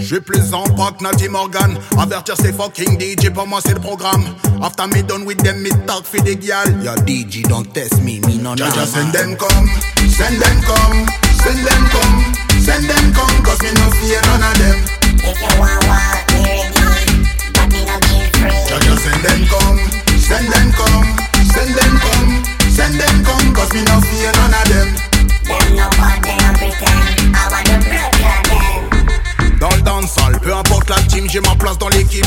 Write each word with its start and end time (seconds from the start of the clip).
J'suis 0.00 0.20
plus 0.20 0.54
en 0.54 0.64
que 0.64 1.02
Natty 1.04 1.28
Morgan. 1.28 1.78
Avertir 1.98 2.34
ces 2.36 2.52
fucking 2.52 2.98
DJ, 2.98 3.30
pour 3.30 3.46
moi 3.46 3.60
c'est 3.64 3.74
le 3.74 3.80
programme. 3.80 4.24
After 4.62 4.86
me 4.86 5.02
done 5.02 5.24
with 5.24 5.42
them, 5.42 5.62
me 5.62 5.70
talk 5.86 6.04
for 6.04 6.20
the 6.22 6.34
gal. 6.34 6.66
Yo 6.82 6.94
DJ, 7.04 7.46
don't 7.48 7.70
test 7.72 8.00
me, 8.02 8.20
me 8.26 8.38
no 8.38 8.54
Jaja 8.54 8.86
send 8.86 9.12
them 9.12 9.36
come, 9.36 9.68
send 10.08 10.40
them 10.40 10.60
come, 10.64 11.06
send 11.44 11.60
them 11.64 11.82
come, 11.92 12.24
send 12.60 12.84
them 12.88 13.12
come, 13.12 13.42
cause 13.44 13.60
me 13.62 13.70
no 13.76 13.90
fear 14.00 14.20
none 14.24 14.42
of 14.42 14.58
them. 14.58 14.78
If 15.20 15.36
you 15.36 15.60
want 15.60 15.84
walk, 15.84 16.24
me 16.32 16.64
ready, 16.80 17.20
but 17.52 17.68
me 17.68 17.84
no 17.84 17.96
give 18.08 18.32
free. 18.40 18.56
Jaja 18.72 18.96
send 18.96 19.20
them 19.20 19.42
come, 19.52 19.78
send 20.16 20.48
them 20.48 20.68
come, 20.72 21.08
send 21.44 21.74
them 21.76 21.94
come, 22.00 22.30
send 22.72 22.94
them 22.96 23.16
come, 23.24 23.54
cause 23.54 23.72
me 23.74 23.82
no 23.84 24.00
fear 24.00 24.32
j'ai 31.28 31.40
ma 31.40 31.54
place 31.56 31.78
dans 31.78 31.88
l'équipe. 31.88 32.26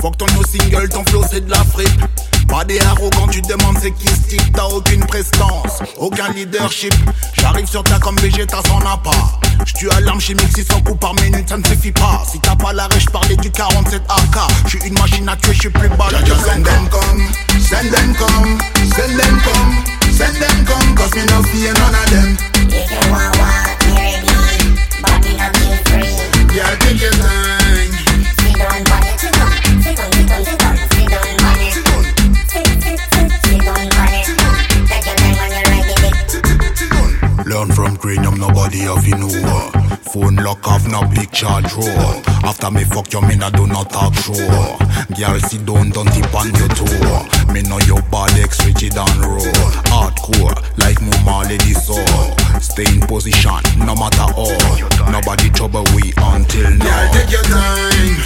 Faut 0.00 0.10
que 0.10 0.16
ton 0.16 0.26
new 0.26 0.44
single, 0.44 0.88
ton 0.88 1.04
flow 1.04 1.22
c'est 1.30 1.44
de 1.44 1.50
la 1.50 1.64
fripe. 1.64 2.00
Pas 2.48 2.64
des 2.64 2.80
arrogants, 2.80 3.28
tu 3.28 3.40
demandes 3.42 3.76
c'est 3.80 3.92
qui 3.92 4.08
ce 4.08 4.36
t'as 4.52 4.64
aucune 4.64 5.04
prestance, 5.06 5.80
aucun 5.96 6.32
leadership. 6.32 6.94
J'arrive 7.34 7.66
sur 7.66 7.82
ta 7.84 7.98
comme 7.98 8.16
Vegeta, 8.16 8.60
s'en 8.66 8.80
a 8.80 8.96
pas. 8.96 9.40
J'tue 9.66 9.90
à 9.90 10.00
l'arme 10.00 10.20
chimique 10.20 10.54
600 10.54 10.82
coups 10.82 11.00
par 11.00 11.14
minute, 11.14 11.48
ça 11.48 11.56
ne 11.56 11.64
suffit 11.64 11.92
pas. 11.92 12.22
Si 12.30 12.40
t'as 12.40 12.56
pas 12.56 12.72
l'arrêt, 12.72 13.00
j'parlais 13.00 13.36
du 13.36 13.50
47 13.50 14.02
AK. 14.08 14.38
J'suis 14.66 14.80
une 14.86 14.98
machine 14.98 15.28
à 15.28 15.36
tuer, 15.36 15.54
j'suis 15.54 15.70
plus 15.70 15.88
bas. 15.90 16.08
Send 16.10 16.64
them 16.64 16.88
come, 16.88 17.28
send 17.60 17.90
them 17.90 18.14
come, 18.14 18.58
send 18.96 20.40
cause. 20.96 22.49
Cranium, 38.00 38.38
nobody 38.38 38.88
of 38.88 39.06
you 39.06 39.16
know. 39.16 39.70
Phone 40.10 40.36
lock 40.36 40.66
off, 40.66 40.88
no 40.88 41.02
picture 41.14 41.46
draw. 41.68 42.22
After 42.42 42.70
me 42.70 42.84
fuck 42.84 43.12
you, 43.12 43.20
me 43.22 43.36
nah 43.36 43.50
do 43.50 43.66
not 43.66 43.90
talk 43.90 44.14
show. 44.14 44.34
Girl, 45.14 45.38
sit 45.40 45.64
down, 45.66 45.90
don't 45.90 46.10
tip 46.12 46.34
on 46.34 46.48
your 46.56 46.68
toe. 46.68 47.52
Me 47.52 47.62
know 47.62 47.78
your 47.86 48.02
body 48.10 48.42
switch 48.50 48.82
it 48.82 48.96
on 48.96 49.20
road. 49.20 49.54
Hardcore, 49.92 50.56
like 50.78 50.98
Muma 50.98 51.44
lady 51.48 51.74
so. 51.74 51.94
Stay 52.60 52.88
in 52.92 53.00
position, 53.06 53.60
no 53.78 53.94
matter 53.94 54.26
how. 54.34 55.10
Nobody 55.10 55.50
trouble 55.50 55.84
we 55.94 56.12
until 56.16 56.70
now. 56.70 56.84
Girl, 56.84 57.12
take 57.12 57.30
your 57.30 57.42
time. 57.44 58.19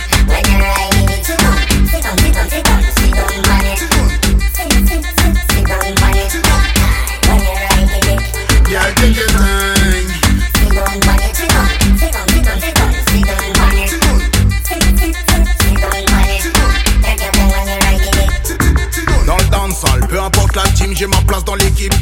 J'ai 20.93 21.07
ma 21.07 21.17
place 21.23 21.45
dans 21.45 21.55
l'équipe. 21.55 21.95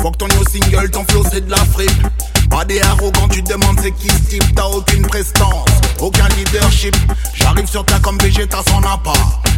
Faut 0.00 0.10
que 0.10 0.16
ton 0.18 0.28
new 0.28 0.44
single, 0.50 0.90
ton 0.90 1.04
flow 1.08 1.24
c'est 1.30 1.44
de 1.46 1.50
la 1.50 1.56
fripe. 1.56 1.90
Pas 2.50 2.64
des 2.64 2.80
arrogants, 2.82 3.28
tu 3.28 3.42
demandes 3.42 3.78
c'est 3.82 3.92
qui 3.92 4.08
ce 4.08 4.30
type, 4.30 4.54
t'as 4.54 4.66
aucune 4.66 5.06
prestance, 5.06 5.68
aucun 6.00 6.28
leadership. 6.28 6.96
J'arrive 7.34 7.68
sur 7.68 7.84
ta 7.84 7.98
comme 7.98 8.18
Vegeta, 8.18 8.58
s'en 8.68 8.82
a 8.82 8.98
pas. 8.98 9.12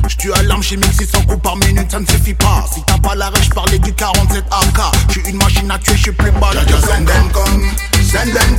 J'tue 0.08 0.32
à 0.32 0.42
l'arme 0.42 0.62
chimique 0.62 0.92
600 0.92 1.22
coups 1.22 1.42
par 1.42 1.56
minute, 1.56 1.91
ça 1.91 2.00
ne 2.00 2.06
suffit 2.06 2.34
pas. 2.34 2.64
Si 2.72 2.82
t'as 2.86 2.98
pas 2.98 3.14
l'arrêt, 3.14 3.42
j'parlais 3.42 3.78
du 3.78 3.92
47 3.92 4.44
AK. 4.50 4.80
J'suis 5.09 5.22
une 5.28 5.36
machine 5.36 5.70
à 5.70 5.78
tuer, 5.78 5.97
j'suis 5.97 6.12
plus 6.12 6.30
bas. 6.32 6.50
Send 6.53 7.06
them 7.06 7.30
come, 7.32 7.62
send 8.03 8.32
them 8.32 8.56